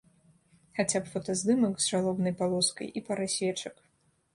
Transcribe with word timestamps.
Хаця 0.79 1.01
б 1.03 1.11
фотаздымак 1.11 1.73
з 1.85 1.93
жалобнай 1.95 2.33
палоскай 2.43 2.87
і 2.97 3.09
парай 3.09 3.29
свечак. 3.37 3.75